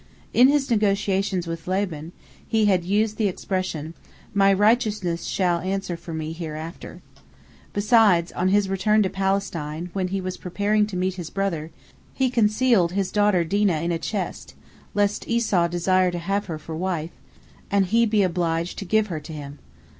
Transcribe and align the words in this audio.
In 0.33 0.47
his 0.47 0.71
negotiations 0.71 1.45
with 1.45 1.67
Laban, 1.67 2.11
he 2.47 2.65
had 2.65 2.83
used 2.83 3.17
the 3.17 3.27
expression, 3.27 3.93
"My 4.33 4.51
righteousness 4.51 5.25
shall 5.25 5.59
answer 5.59 5.95
for 5.95 6.11
me 6.11 6.33
hereafter." 6.33 7.03
Besides, 7.71 8.31
on 8.31 8.47
his 8.47 8.67
return 8.67 9.03
to 9.03 9.11
Palestine, 9.11 9.91
when 9.93 10.07
he 10.07 10.19
was 10.19 10.37
preparing 10.37 10.87
to 10.87 10.97
meet 10.97 11.17
his 11.21 11.29
brother, 11.29 11.69
he 12.15 12.31
concealed 12.31 12.93
his 12.93 13.11
daughter 13.11 13.43
Dinah 13.43 13.81
in 13.83 13.91
a 13.91 13.99
chest, 13.99 14.55
lest 14.95 15.27
Esau 15.27 15.67
desire 15.67 16.09
to 16.09 16.17
have 16.17 16.47
her 16.47 16.57
for 16.57 16.75
wife, 16.75 17.11
and 17.69 17.85
he 17.85 18.07
be 18.07 18.23
obliged 18.23 18.79
to 18.79 18.85
give 18.85 19.05
her 19.05 19.19
to 19.19 19.33
him. 19.33 19.59